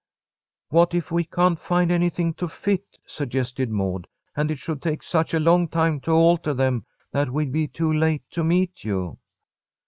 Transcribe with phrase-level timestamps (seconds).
[0.69, 5.31] "What if we can't find anything to fit," suggested Maud, "and it should take such
[5.35, 9.19] a long time to alter them that we'd be too late to meet you?"